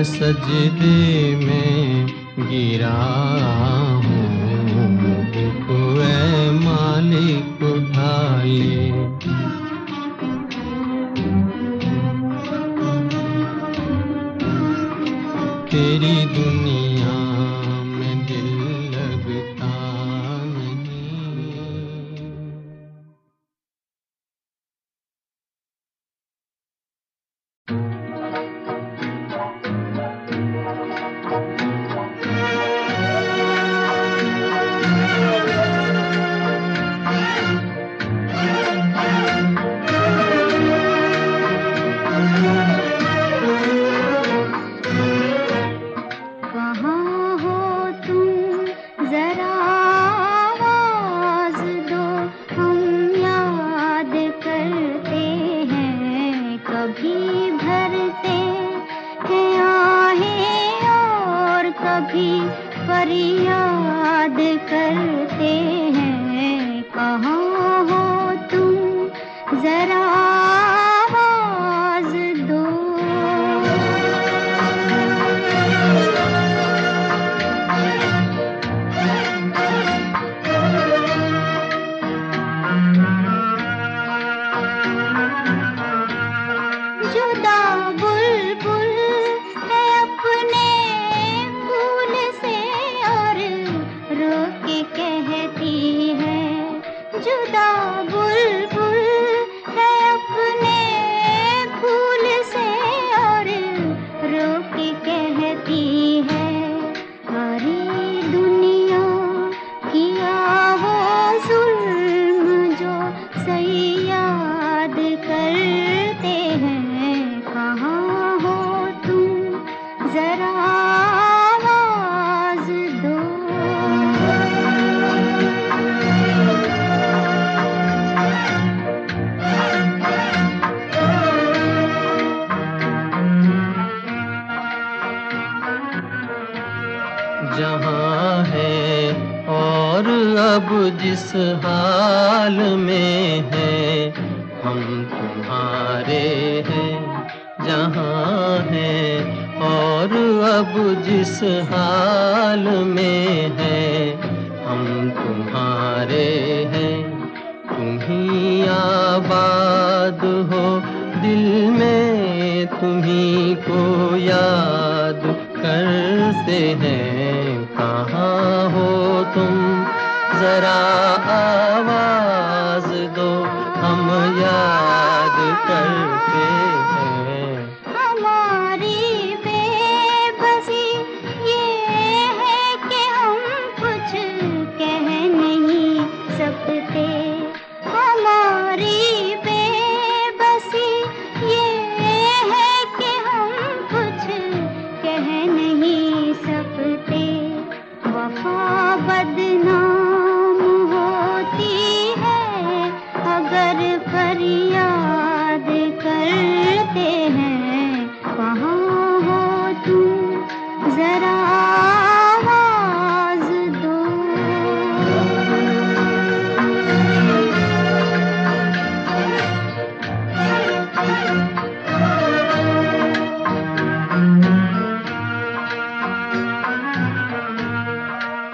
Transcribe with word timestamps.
सजदे 0.07 1.37
में 1.37 2.07
गिरा 2.39 2.97
हूँ। 4.05 4.36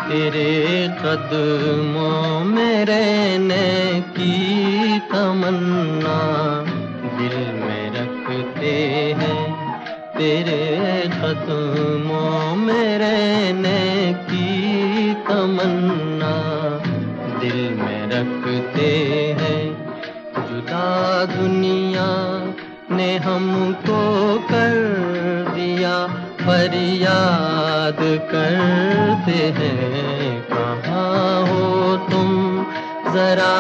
तेरे 0.03 0.89
कदमों 0.99 2.45
में 2.45 2.85
रहने 2.85 4.01
की 4.01 4.99
तमन्ना 4.99 6.19
दिल 7.19 7.37
में 7.61 7.85
रखते 7.91 8.73
हैं। 9.21 9.43
तेरे 10.19 10.65
कदमों 11.15 12.57
में 12.57 12.99
रहने 12.99 14.13
की 14.31 15.15
तमन्ना 15.15 16.35
दिल 17.41 17.61
में 17.75 18.03
रखते 18.09 18.91
हैं। 19.41 19.63
जुदा 20.37 21.25
दुनिया 21.25 22.11
ने 22.97 23.17
हमको 23.17 24.03
कर 24.51 25.02
फरियाद 26.47 27.97
करते 28.03 29.33
हैं। 29.33 30.43
कहाँ 30.43 31.43
हो 31.47 31.97
तुम? 31.97 32.33
जरा 33.13 33.55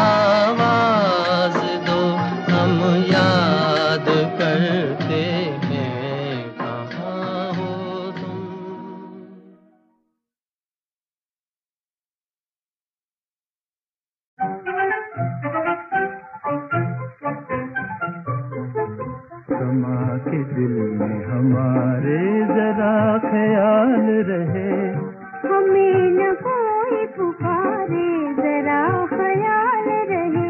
आवाज़ 0.00 0.95
ख्याल 23.36 24.06
रहे। 24.28 24.70
हमें 25.48 26.10
न 26.10 26.34
कोई 26.34 27.06
पुकारे 27.06 28.08
जरा 28.34 29.06
ख्याल 29.06 29.88
रहे। 30.10 30.46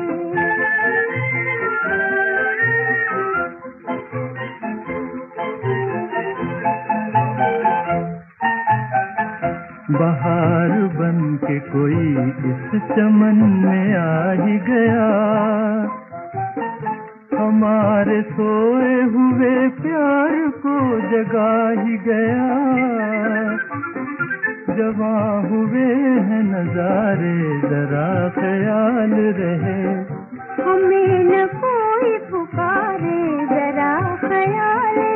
बहार 9.99 10.71
बन 10.97 11.39
के 11.45 11.59
कोई 11.59 12.09
इस 12.51 12.81
चमन 12.97 13.39
में 13.65 13.95
आ 13.95 14.33
ही 14.33 14.59
गया। 14.59 15.07
हमारे 17.39 18.23
सोए 18.23 19.03
हुए 19.03 19.69
प्यार 19.69 20.49
को 20.49 21.01
जगा 21.11 21.83
ही 21.83 21.97
गया। 21.99 22.47
जवा 24.77 25.39
हुए 25.51 25.95
हैं 26.29 26.43
नजारे, 26.43 27.61
जरा 27.69 28.29
ख्याल 28.29 29.11
रहे। 29.11 29.83
हमें 30.63 31.25
न 31.25 31.47
कोई 31.47 32.19
पुकारे, 32.19 33.47
जरा 33.47 34.17
ख्याल 34.17 35.16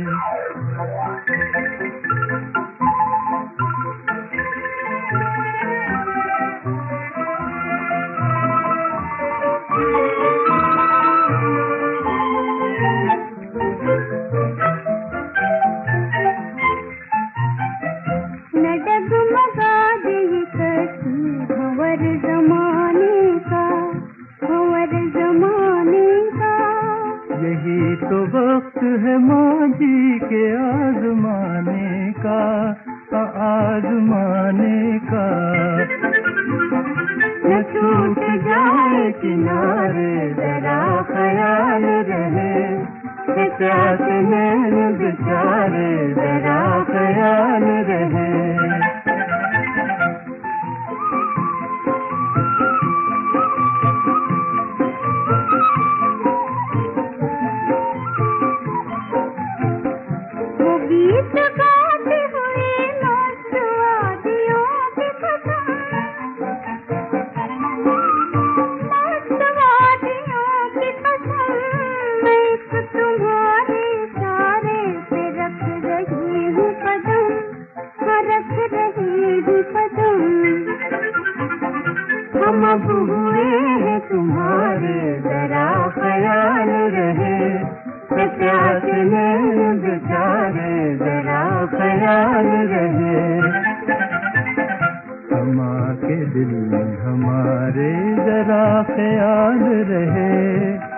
जरा 98.41 98.85
याद 99.13 99.91
रहे। 99.91 100.90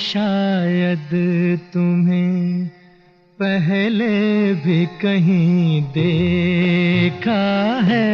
शायद 0.00 1.10
तुम्हें 1.72 2.66
पहले 3.38 4.14
भी 4.62 4.80
कहीं 5.02 5.82
देखा 5.96 7.42
है। 7.80 8.10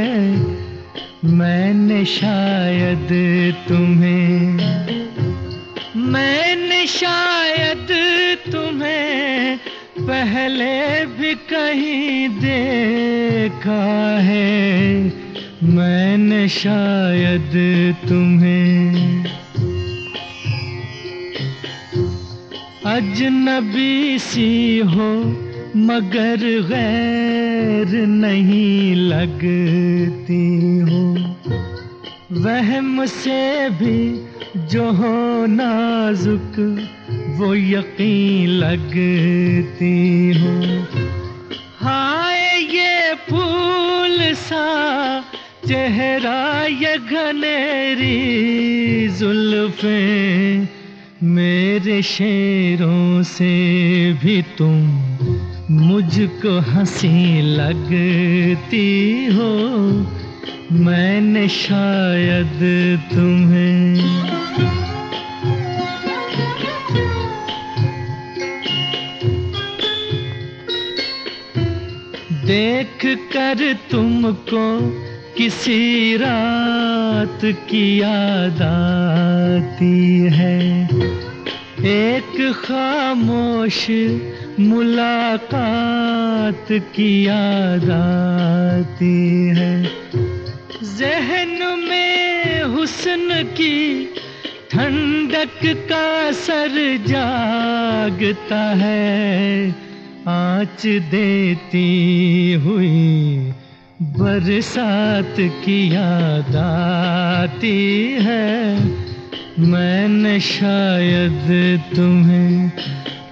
मैंने 1.32 2.00
शायद 2.04 3.08
तुम्हें, 3.68 4.36
मैंने 6.06 6.82
शायद 6.86 7.88
तुम्हें 8.52 9.58
पहले 10.00 10.74
भी 11.16 11.34
कहीं 11.52 12.28
देखा 12.40 13.84
है। 14.20 14.46
मैंने 15.76 16.42
शायद 16.48 17.54
तुम 18.08 18.25
अजनबी 23.16 24.18
सी 24.18 24.78
हो, 24.78 25.10
मगर 25.76 26.42
गैर 26.68 27.94
नहीं 28.06 28.94
लगती 28.94 30.40
हो। 30.80 31.00
वहम 32.40 33.06
से 33.06 33.70
भी 33.70 34.00
जो 34.68 34.90
हो 34.92 35.46
नाजुक, 35.46 36.60
वो 37.38 37.54
यकीन 37.54 38.48
लगती 38.48 39.96
हो। 40.38 40.54
हाय 41.80 42.60
ये 42.76 43.14
फूल 43.30 44.34
सा, 44.34 44.66
चेहरा 45.68 46.66
ये 46.66 46.96
घनेरी, 46.98 48.16
जुल्फें 49.08 50.75
मेरे 51.26 52.02
शेरों 52.02 53.22
से 53.22 53.46
भी 54.12 54.42
तुम 54.58 54.74
मुझको 55.70 56.58
हँसी 56.60 57.40
लगती 57.42 59.26
हो। 59.26 59.50
मैंने 60.72 61.48
शायद 61.48 62.60
तुम्हें 63.12 63.96
देख 72.46 73.04
कर 73.32 73.72
तुमको 73.90 74.66
किसी 75.38 76.16
रात 76.16 77.40
की 77.44 78.00
याद 78.00 78.62
आती 78.62 80.28
है। 80.32 80.88
एक 81.86 82.62
खामोश 82.64 83.86
मुलाकात 84.60 86.66
की 86.72 87.26
याद 87.26 87.90
आती 87.90 89.48
है। 89.48 89.90
जहन 90.96 91.80
में 91.90 92.62
हुस्न 92.62 93.44
की 93.44 94.04
ठंडक 94.70 95.60
का 95.64 96.32
सर 96.32 97.04
जागता 97.06 98.56
है। 98.56 99.74
आँच 100.28 100.86
देती 100.86 102.52
हुई 102.52 103.52
बरसात 104.02 105.34
की 105.38 105.94
याद 105.94 106.56
आती 106.56 108.12
है। 108.20 108.76
मैंने 109.58 110.40
शायद 110.40 111.80
तुम्हें 111.96 112.68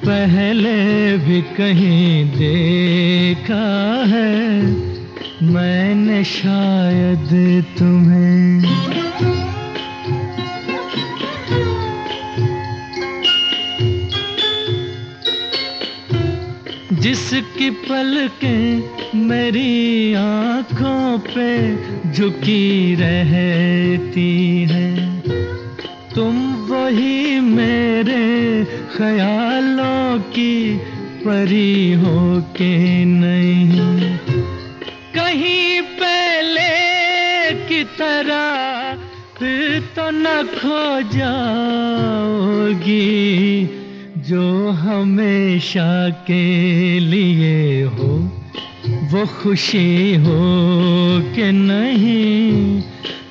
पहले 0.06 1.18
भी 1.18 1.42
कहीं 1.42 2.24
देखा 2.30 3.64
है। 4.06 4.62
मैंने 5.42 6.24
शायद 6.24 7.64
तुम्हें 7.78 8.64
जिसकी 17.04 17.70
पलकें 17.70 19.20
मेरी 19.20 20.14
आँखों 20.14 21.18
पे 21.18 21.48
झुकी 22.12 22.94
रहती 22.94 24.30
हैं। 24.70 25.20
तुम 26.14 26.38
वही 26.70 27.40
मेरे 27.40 28.64
ख्यालों 28.96 30.18
की 30.18 30.76
परी 31.26 31.92
हो 31.92 32.40
के 32.56 33.04
नहीं। 33.04 34.00
कहीं 35.14 35.80
पहले 36.00 36.72
की 37.68 37.84
तरह 37.84 38.54
तो 39.96 40.10
न 40.10 40.42
खो 40.56 40.84
जाओगी। 41.18 43.04
जो 44.28 44.70
हमेशा 44.70 46.08
के 46.08 46.44
लिए 47.00 47.82
हो, 47.82 48.12
वो 48.86 49.26
खुशी 49.26 50.14
हो 50.14 50.40
कि 51.34 51.52
नहीं। 51.52 52.82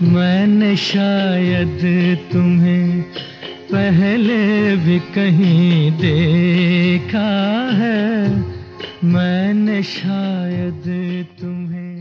मैंने 0.01 0.75
शायद 0.77 1.79
तुम्हें 2.34 3.01
पहले 3.73 4.75
भी 4.75 4.99
कहीं 4.99 5.91
देखा 5.91 7.32
है। 7.73 8.29
मैंने 9.03 9.84
शायद 9.84 10.84
तुम्हें 11.41 11.92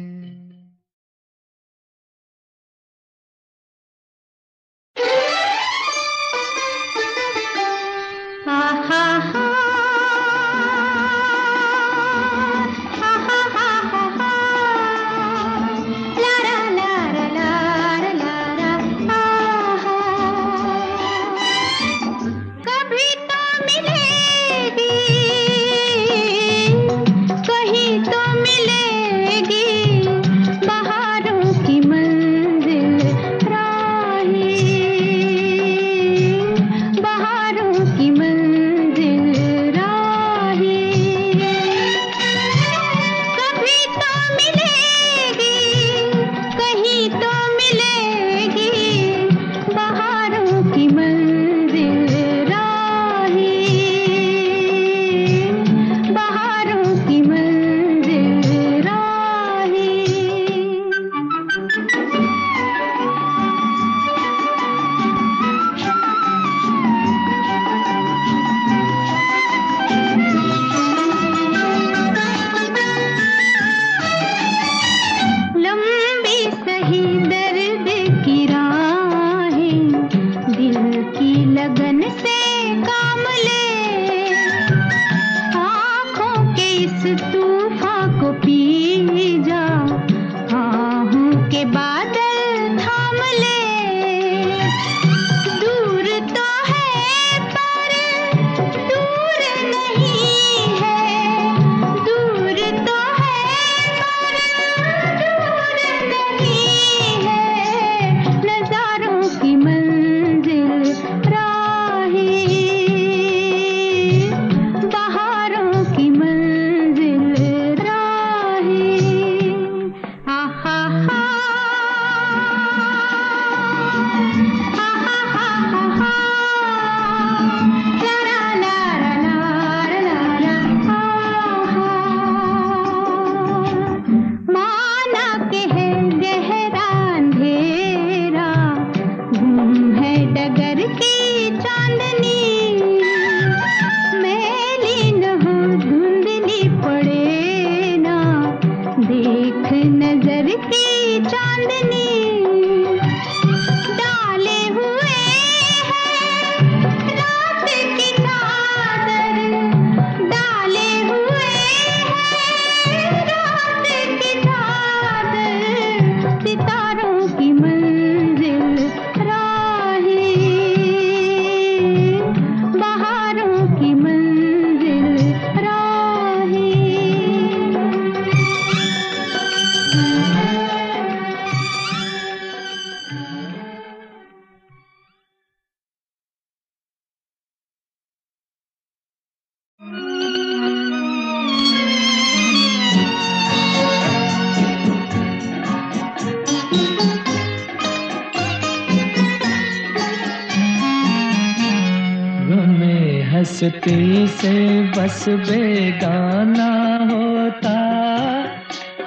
से 204.33 204.83
बस 204.83 205.29
बेगाना 205.29 206.71
होता। 207.11 207.79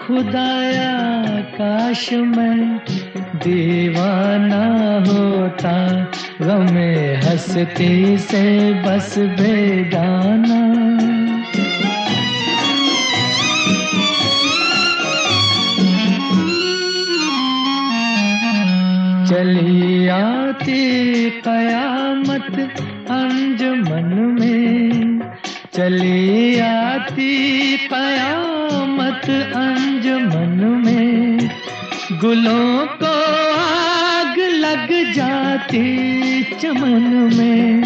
खुदाया 0.08 0.96
काश 1.42 2.14
मैं 2.14 2.80
दीवाना 3.36 4.66
होता। 5.10 5.76
गमे 6.42 7.16
हंसती 7.16 8.18
से 8.18 8.74
बस 8.74 9.16
बेगाना। 9.20 10.62
चली 19.30 20.08
आती 20.08 21.05
चली 25.76 26.60
आती 26.60 27.78
कयामत 27.78 29.30
अंजमन 29.56 30.84
में। 30.86 31.50
गुलों 32.12 32.86
को 32.86 33.34
आग 33.60 34.40
लग 34.40 35.14
जाती 35.14 35.88
चमन 36.44 37.32
में। 37.38 37.84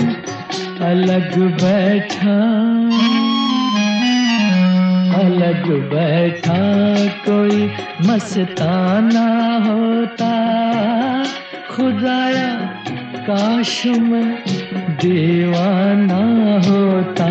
अलग 0.82 1.38
बैठा 1.38 2.38
अलग 5.20 5.68
बैठा 5.94 6.60
कोई 7.30 7.72
मस्ताना 8.02 9.28
होता। 9.68 10.36
खुदाया 11.76 12.56
काश 13.18 13.86
में 13.86 14.44
दीवाना 15.00 16.24
होता, 16.70 17.28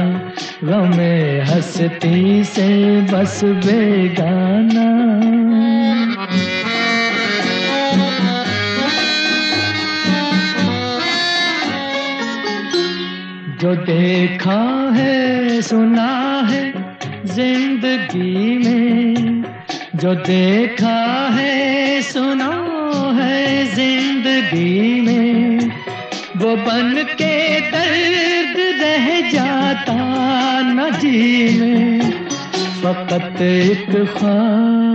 गमे 0.64 1.40
हंसती 1.40 2.44
से 2.44 3.00
बस 3.02 3.40
बेगाना। 3.44 4.88
जो 13.60 13.74
देखा 13.74 14.90
है, 14.94 15.62
सुना 15.62 16.46
है 16.50 16.72
ज़िंदगी 17.24 18.58
में। 18.58 19.44
जो 19.96 20.14
देखा 20.14 21.28
है, 21.34 22.02
सुना 22.02 22.50
है 23.22 23.64
ज़िंदगी 23.74 25.00
में। 25.00 25.70
वो 26.36 26.56
बन 26.56 27.06
के 27.22 27.37
दर्द 27.88 28.82
रह 28.82 29.30
जाता 29.30 30.60
न 30.60 30.90
जी 30.90 31.60
में 31.60 32.00
फकत 32.82 33.42
एक 33.42 33.90
ख्वाब, 33.90 34.94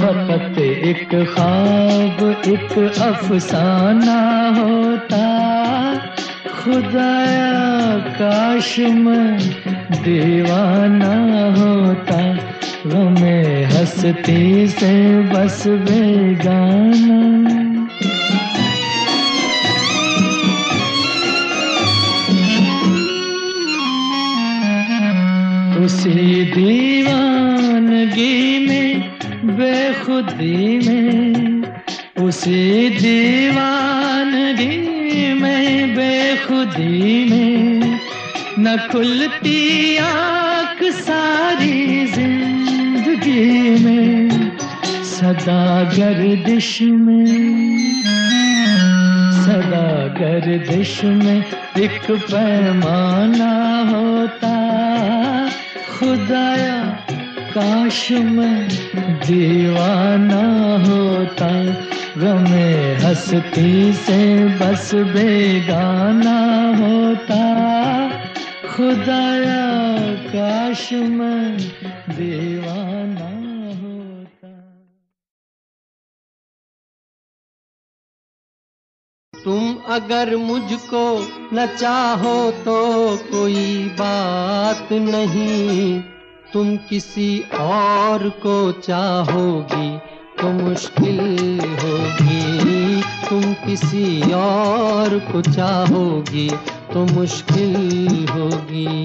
फकत 0.00 0.58
एक 0.58 1.08
ख्वाब, 1.08 2.42
एक 2.48 2.98
अफसाना 2.98 4.48
होता। 4.58 5.26
खुदाया 6.58 7.98
काश 7.98 8.78
मैं 8.78 9.38
दीवाना 9.92 11.14
होता। 11.60 12.38
गमे 12.86 13.64
हंसती 13.64 14.68
से 14.68 15.20
बस 15.20 15.66
बेगाना। 15.66 17.67
उसी 25.98 26.44
दीवानगी 26.44 28.36
में, 28.66 29.02
बेखुदी 29.44 30.78
में, 30.78 31.62
उसी 32.22 32.90
दीवानगी 32.98 34.76
में, 35.34 35.94
बेखुदी 35.94 37.24
में, 37.30 37.98
न 38.58 38.76
खुलती 38.92 39.96
आँख 39.96 40.82
सारी 40.82 42.06
ज़िंदगी 42.06 43.84
में, 43.84 44.30
सदा 45.04 45.82
गर्दिश 45.82 46.82
में, 46.82 47.26
सदा 49.42 49.88
गर्दिश 50.20 51.04
में, 51.04 51.44
एक 51.78 52.10
पैमाना 52.10 53.54
होता 53.90 54.58
खुदाया, 55.98 56.84
काश 57.54 58.12
मैं 58.12 58.68
दीवाना 58.98 60.42
होता। 60.86 61.48
गमे 62.18 62.94
हंसती 62.94 63.92
से 63.92 64.44
बस 64.44 64.94
बेगाना 64.94 66.38
होता। 66.78 67.42
खुदाया, 68.76 69.66
काश 70.14 70.92
मैं 70.92 71.58
दीवाना 72.08 73.37
तुम 79.44 79.76
अगर 79.88 80.36
मुझको 80.36 81.02
न 81.54 81.66
चाहो 81.78 82.50
तो 82.64 82.76
कोई 83.16 83.84
बात 83.98 84.92
नहीं। 84.92 86.00
तुम 86.52 86.76
किसी 86.88 87.38
और 87.60 88.28
को 88.42 88.56
चाहोगी 88.72 89.90
तो 90.40 90.52
मुश्किल 90.52 91.20
होगी। 91.82 93.02
तुम 93.28 93.42
किसी 93.66 94.32
और 94.32 95.18
को 95.32 95.42
चाहोगी 95.42 96.48
तो 96.92 97.04
मुश्किल 97.06 98.26
होगी। 98.30 99.04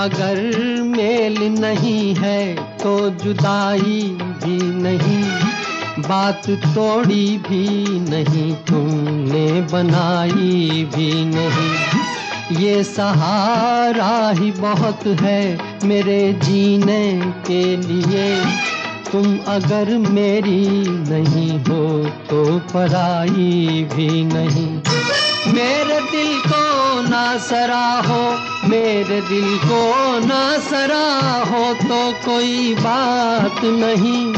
अगर 0.00 0.38
मेल 0.82 1.36
नहीं 1.54 2.14
है 2.14 2.54
तो 2.78 2.92
जुदाई 3.22 4.00
भी 4.42 4.58
नहीं, 4.76 5.22
बात 6.02 6.48
तोड़ी 6.66 7.26
भी 7.48 7.66
नहीं, 8.00 8.52
तुमने 8.68 9.46
बनाई 9.72 10.84
भी 10.94 11.12
नहीं। 11.26 12.60
ये 12.60 12.82
सहारा 12.84 14.30
ही 14.30 14.50
बहुत 14.52 15.06
है 15.20 15.42
मेरे 15.84 16.32
जीने 16.42 17.04
के 17.46 17.64
लिए। 17.76 18.28
तुम 19.12 19.38
अगर 19.48 19.96
मेरी 20.10 20.66
नहीं 21.10 21.50
हो 21.60 21.84
तो 22.30 22.44
पराई 22.72 23.84
भी 23.94 24.24
नहीं। 24.24 24.68
मेरे 25.46 26.00
दिल 26.10 26.38
को 26.40 27.00
ना 27.02 27.36
सराहो, 27.38 28.22
मेरे 28.68 29.20
दिल 29.20 29.56
को 29.58 29.82
ना 30.26 30.42
सराहो 30.60 31.72
तो 31.74 32.00
कोई 32.24 32.74
बात 32.74 33.64
नहीं 33.64 34.32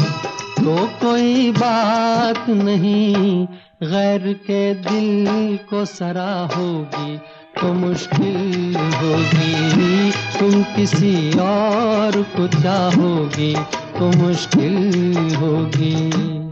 तो 0.57 0.75
कोई 1.01 1.51
बात 1.51 2.49
नहीं। 2.49 3.45
गैर 3.83 4.31
के 4.47 4.63
दिल 4.75 5.57
को 5.69 5.83
सरा 5.85 6.31
होगी 6.55 7.17
तो 7.59 7.73
मुश्किल 7.73 8.75
होगी। 8.93 10.11
तुम 10.39 10.63
किसी 10.75 11.39
और 11.39 12.21
को 12.35 12.47
चाहोगी 12.55 13.53
तो 13.99 14.11
मुश्किल 14.17 15.35
होगी। 15.35 16.42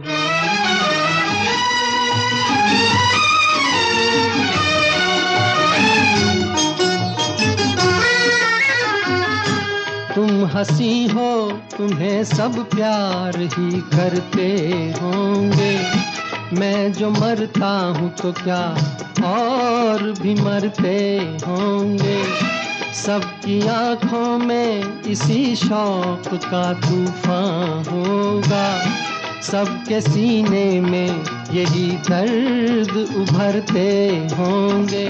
हँसी 10.54 11.08
हो, 11.08 11.52
तुम्हें 11.78 12.24
सब 12.24 12.70
प्यार 12.70 13.40
ही 13.40 13.82
करते 13.82 14.48
होंगे। 15.02 15.80
मैं 16.60 16.94
जो 16.94 17.10
मरता 17.10 17.70
हूँ 17.98 18.10
तो 18.22 18.32
क्या 18.32 18.64
और 19.26 20.04
भी 20.22 20.34
मरते 20.36 21.18
होंगे? 21.48 22.24
सबकी 22.94 23.68
आँखों 23.68 24.38
में 24.38 25.02
इसी 25.02 25.56
शौक 25.56 26.28
का 26.28 26.74
तूफ़ान 26.74 27.86
होगा। 27.90 28.82
सबके 29.42 30.02
सीने 30.02 30.82
में 30.82 31.24
यही 31.54 31.92
दर्द 31.92 33.16
उभरते 33.16 33.90
होंगे। 34.36 35.10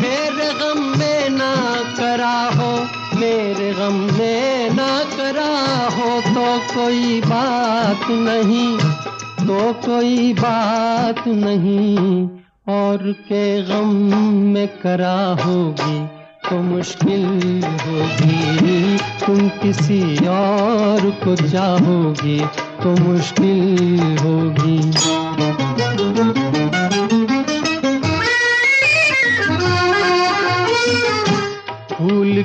मेरे 0.00 0.52
गम 0.54 0.80
में 0.98 1.28
ना 1.28 1.54
करा 1.96 2.50
हो, 2.54 2.72
मेरे 3.20 3.72
गम 3.72 4.13
तो 6.04 6.46
कोई 6.74 7.20
बात 7.20 8.10
नहीं 8.10 8.78
तो 9.46 9.72
कोई 9.86 10.32
बात 10.32 11.28
नहीं। 11.28 12.28
और 12.68 13.12
के 13.28 13.62
गम 13.62 13.94
में 14.52 14.68
करा 14.82 15.16
होगी 15.44 15.96
तो 16.48 16.56
मुश्किल 16.62 17.24
होगी। 17.64 18.96
तुम 19.26 19.48
किसी 19.62 20.26
और 20.28 21.10
को 21.24 21.36
चाहोगी 21.36 22.38
तो 22.82 22.96
मुश्किल 23.02 24.16
होगी। 24.22 24.78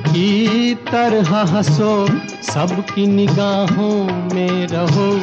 की 0.00 0.74
तरह 0.74 1.36
हंसो, 1.36 2.08
सबकी 2.52 3.06
निगाहों 3.06 4.04
में 4.34 4.66
रहो। 4.66 5.20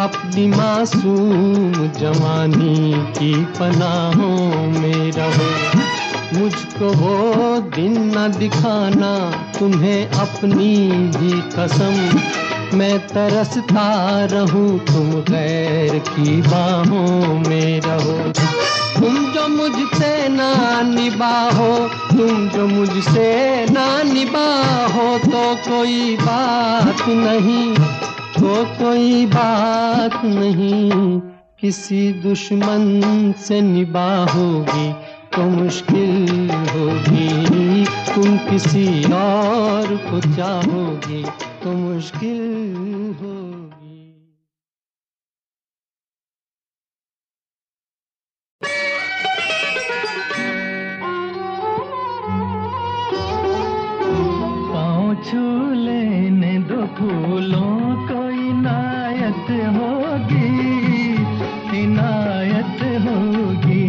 अपनी 0.00 0.46
मासूम 0.46 1.72
जवानी 1.72 2.92
की 3.18 3.44
पनाहों 3.44 4.66
में 4.80 5.12
रहो। 5.12 5.80
मुझको 6.38 6.88
वो 6.88 7.60
दिन 7.60 8.18
न 8.18 8.32
दिखाना, 8.38 9.30
तुम्हें 9.58 10.08
अपनी 10.08 10.76
ही 11.16 11.42
कसम। 11.56 12.20
मैं 12.78 12.98
तरसता 12.98 14.24
रहूँ 14.24 14.78
तुम 14.78 15.10
गैर 15.10 15.98
की 15.98 16.42
बाहों 16.42 17.38
में 17.48 17.80
रहो। 17.80 18.32
तुम 19.04 19.16
जो 19.32 19.46
मुझसे 19.48 20.28
ना 20.28 20.50
निभाहो 20.82 21.72
तुम 22.10 22.48
जो 22.48 22.66
मुझसे 22.66 23.66
ना 23.70 23.86
निभाहो 24.02 25.18
तो 25.18 25.42
कोई 25.66 26.16
बात 26.16 27.02
नहीं 27.08 27.74
तो 28.38 28.54
कोई 28.78 29.26
बात 29.26 30.20
नहीं। 30.24 31.20
किसी 31.60 32.02
दुश्मन 32.22 33.34
से 33.38 33.60
निभाहोगी 33.60 34.92
तो 35.36 35.42
मुश्किल 35.50 36.50
होगी। 36.72 37.84
तुम 38.14 38.36
किसी 38.48 38.88
और 39.12 39.96
को 40.08 40.20
चाहोगी 40.32 41.24
तो 41.64 41.72
मुश्किल 41.72 42.42
होगी। 43.22 43.43
छू 55.26 55.72
लेने 55.72 56.58
दो 56.68 56.80
फूलों 56.96 57.78
को 58.08 58.18
इनायत 58.30 59.48
होगी 59.76 60.52
इनायत 61.82 62.82
होगी। 63.04 63.86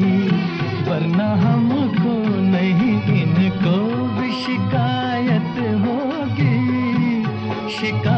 वरना 0.90 1.28
हमको 1.36 2.16
नहीं 2.46 2.96
इनको 3.22 3.78
भी 4.16 4.32
शिकायत 4.44 5.58
होगी। 5.86 6.58
शिकायत 7.78 8.15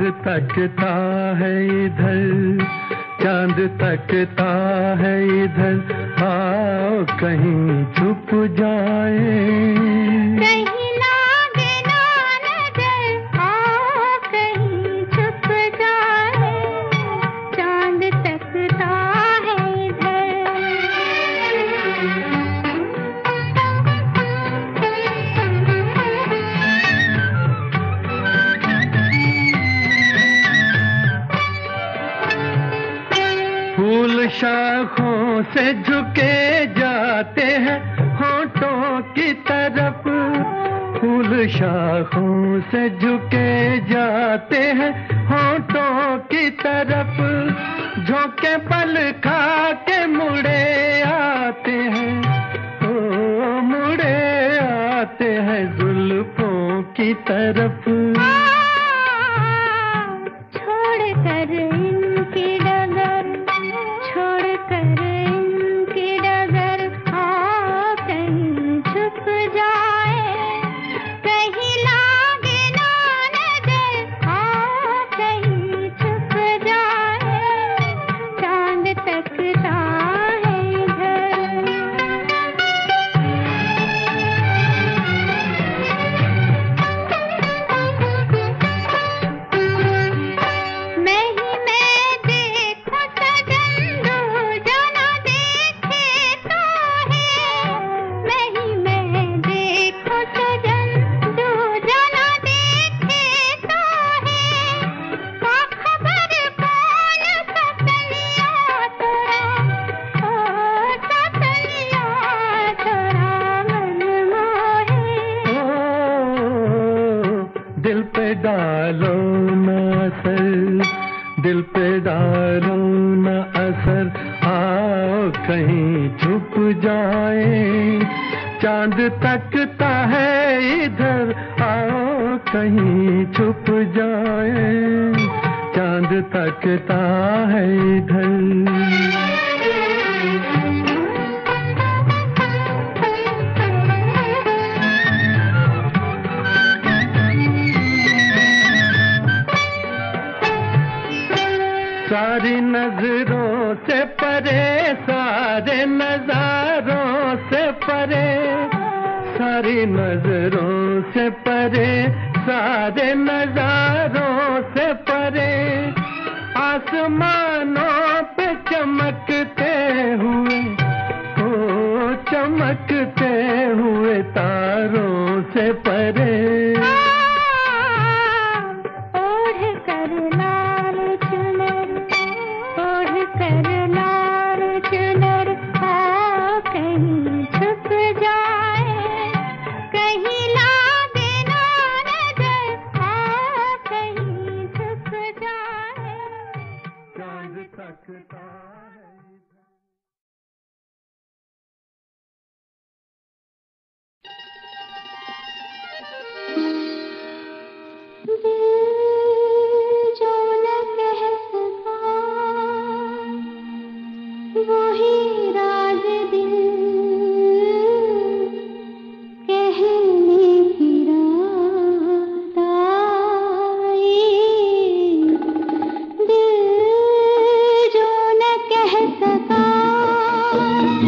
चाँद 0.00 0.12
तकता 0.24 0.92
है 1.36 1.84
इधर 1.84 2.58
चाँद 3.22 3.56
तकता 3.80 4.48
है 5.00 5.44
इधर। 5.44 5.74
आओ 6.24 7.04
कहीं 7.20 7.84
छुप 7.84 8.30
जाए। 8.58 9.36
कहीं 10.40 10.79
के 36.10 36.66
जाते 36.66 37.42
हैं 37.42 37.96
होठों 38.14 39.00
की 39.00 39.32
तरफ़। 39.32 40.04
फूल 41.00 41.48
शाखों 41.48 42.60
से 42.60 42.90
झुके 42.90 43.78
जाते 43.78 44.56
हैं 44.56 44.92
होठों 45.26 46.18
की 46.18 46.50
तरफ़। 46.50 47.16
झोंके 48.04 48.56
पल 48.56 49.12
खा 49.24 49.72
के 49.72 50.06
मुड़े 50.06 51.02
आते 51.02 51.70
हैं। 51.70 52.18
ओ, 52.86 52.92
मुड़े 53.60 54.58
आते 54.58 55.32
हैं 55.32 55.78
जुल्फों 55.78 56.82
की 56.82 57.14
तरफ़। 57.14 58.09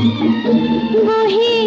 वही 0.02 1.61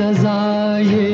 सजाए 0.00 1.09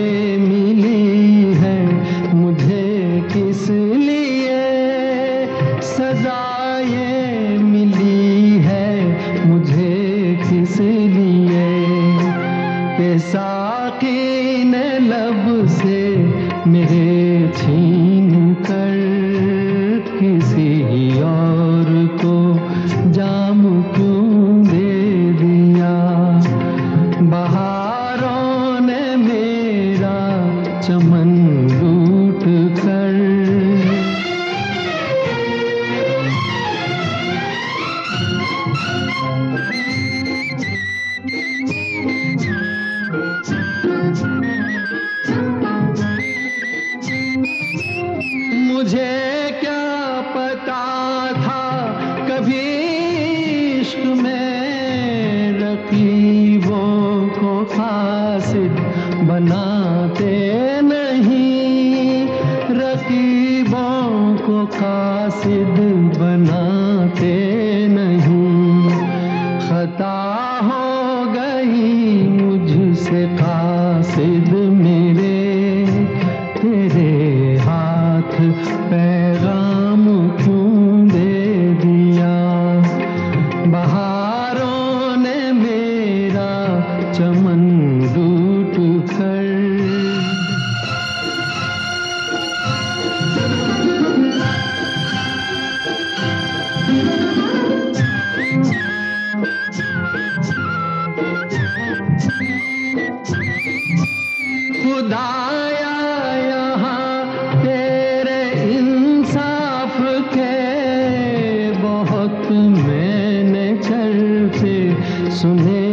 सुने 115.37 115.86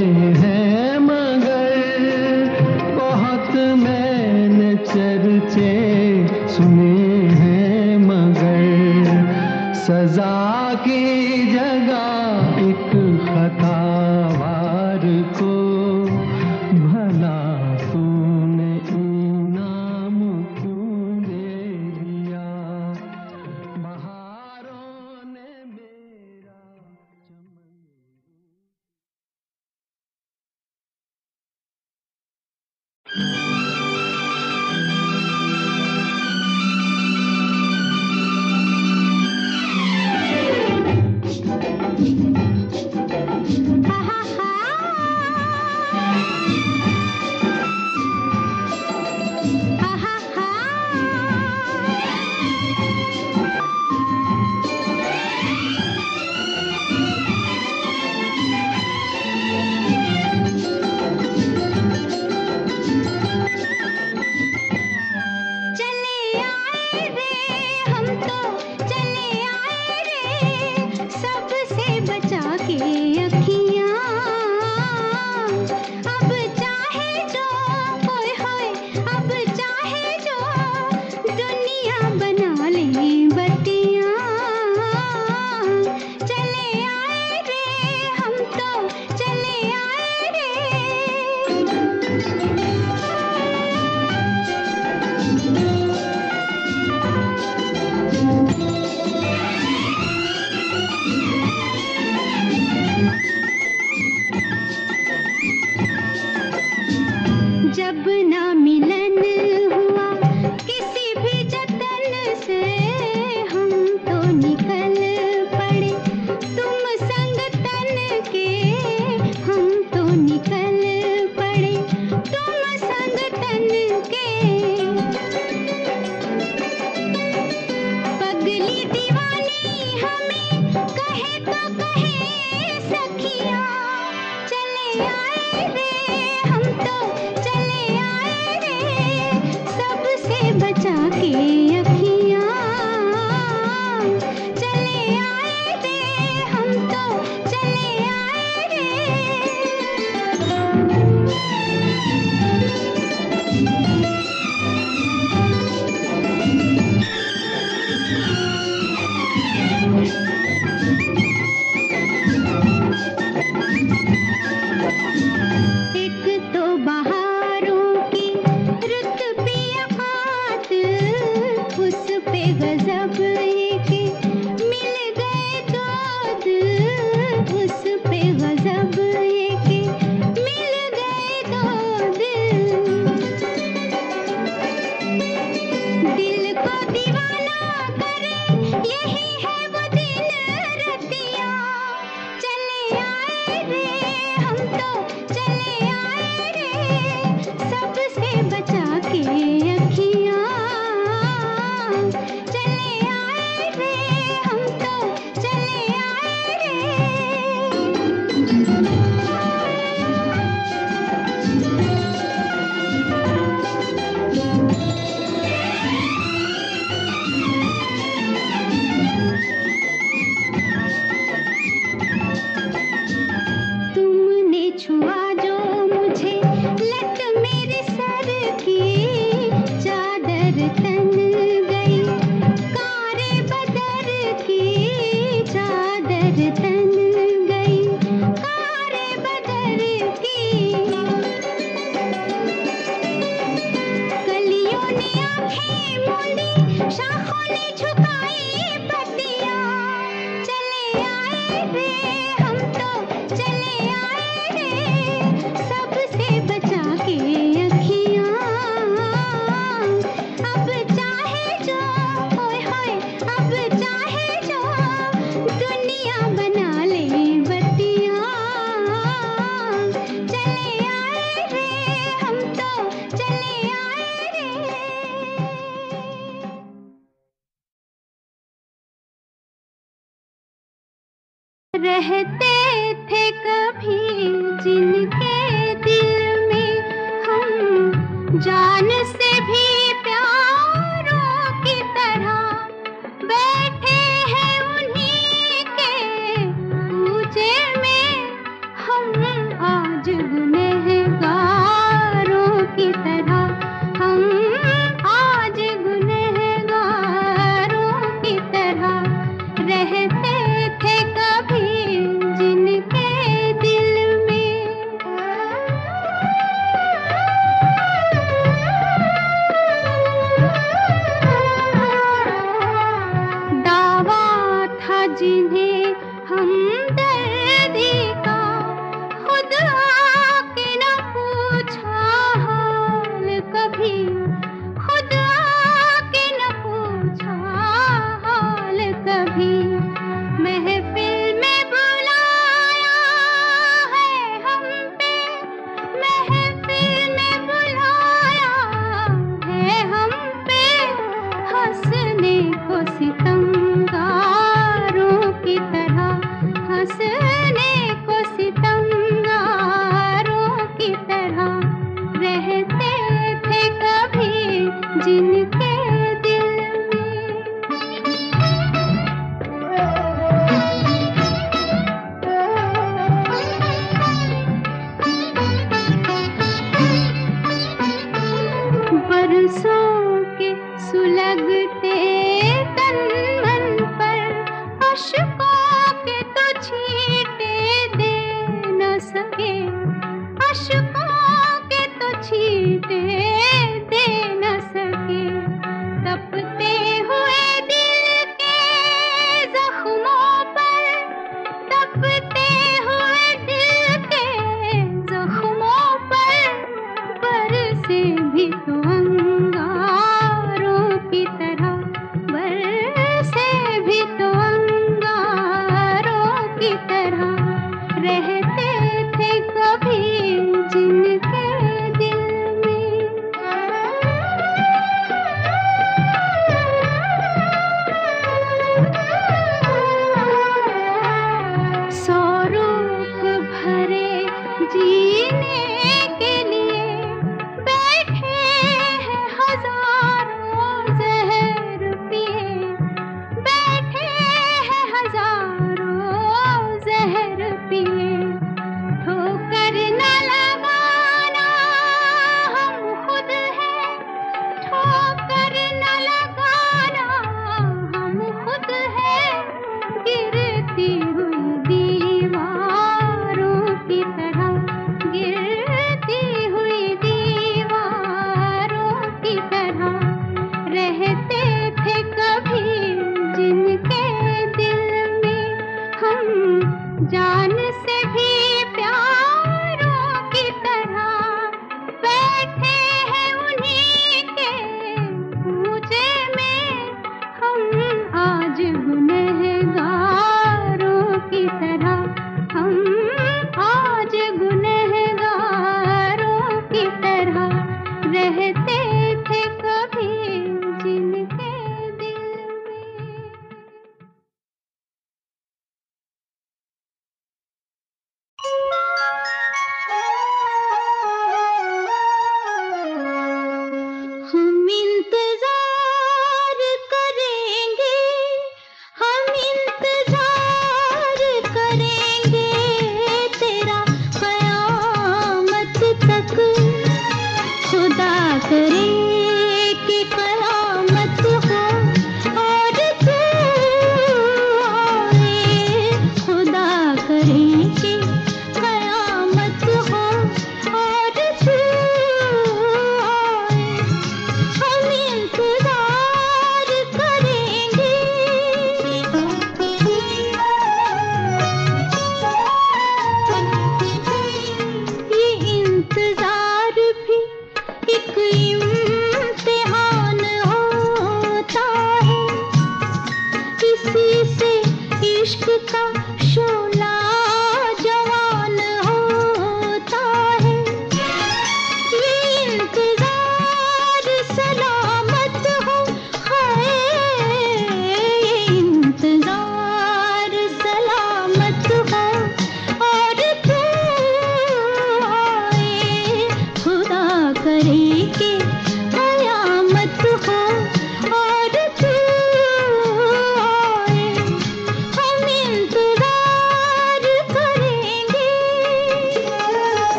करे 587.44 588.12
कि 588.18 588.43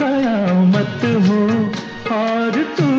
कयामत 0.00 1.04
हो 1.28 1.40
और 2.16 2.62
तू 2.78 2.90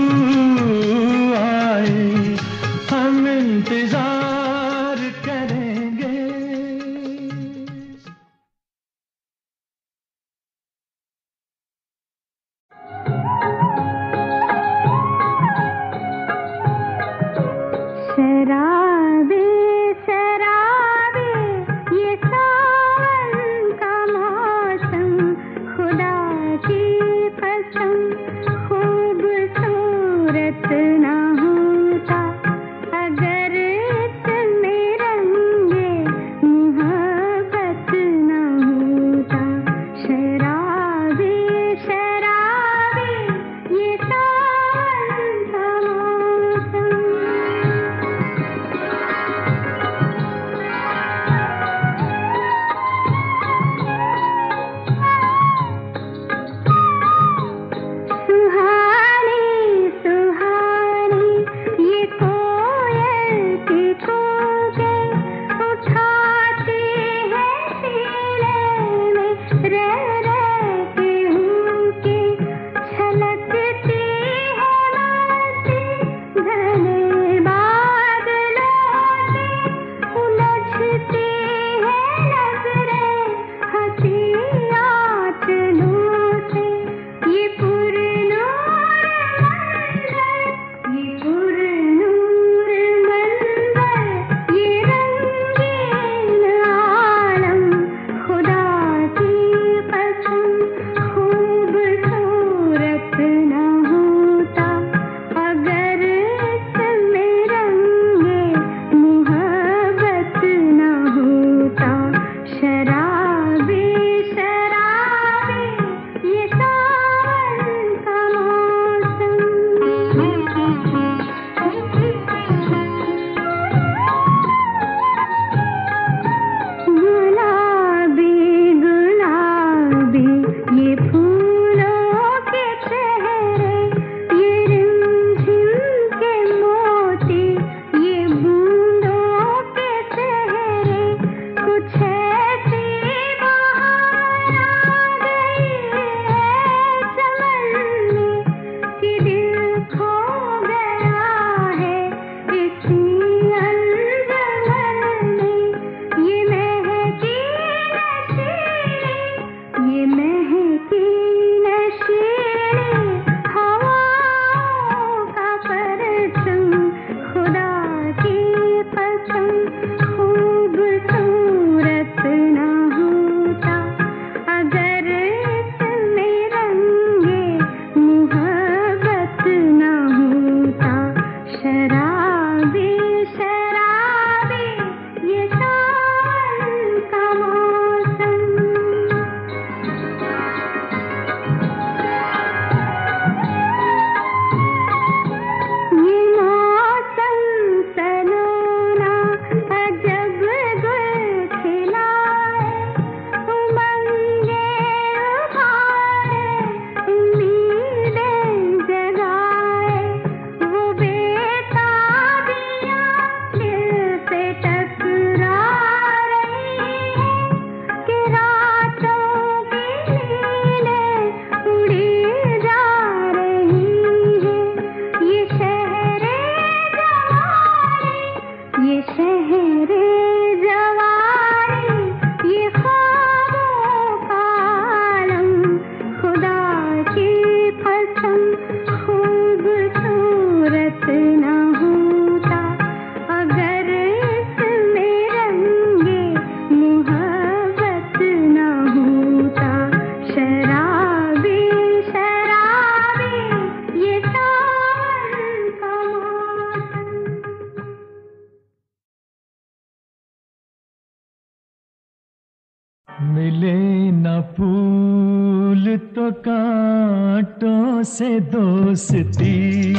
से 268.13 268.29
दोस्ती 268.53 269.93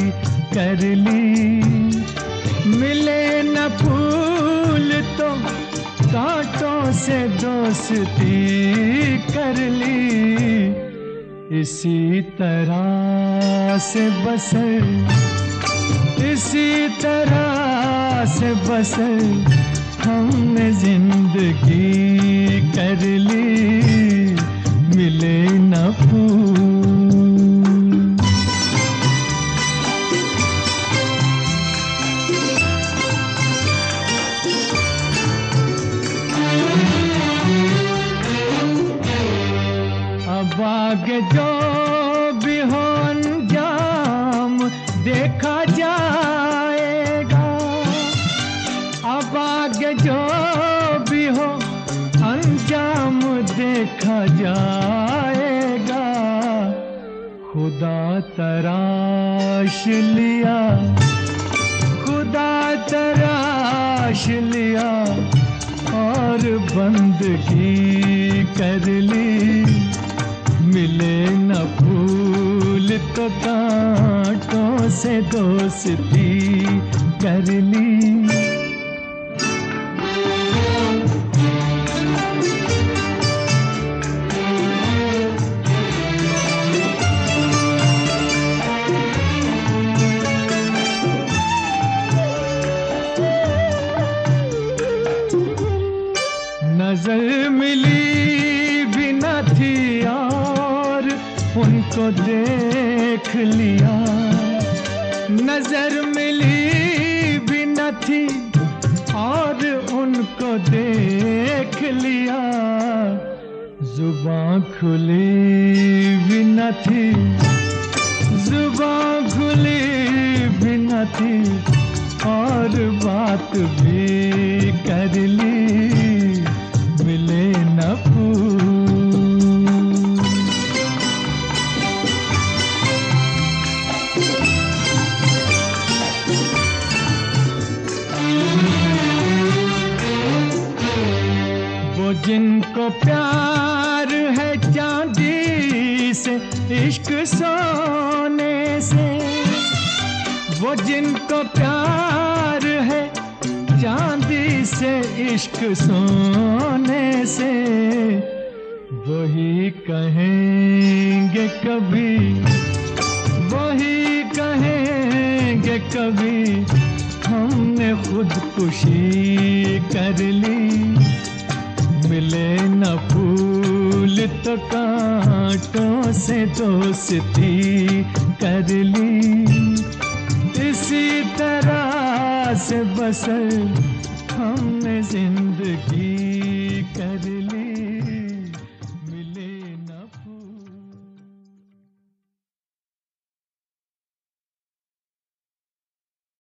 कर 0.55 0.81
ली। 0.97 1.27
मिले 2.79 3.25
न 3.43 3.69
फूल 3.79 4.89
तो 5.19 5.29
कांटों 6.05 6.93
से 6.93 7.19
दोस्ती 7.43 8.39
कर 9.33 9.57
ली। 9.71 10.01
इसी 11.61 12.21
तरह 12.39 13.79
से 13.89 14.05
बसर 14.25 14.83
इसी 16.25 16.71
तरह 17.03 18.25
से 18.37 18.51
बसर 18.69 19.21
हमने 20.05 20.71
ज़िंदगी 20.81 22.61
कर 22.73 23.01
ली 23.03 23.24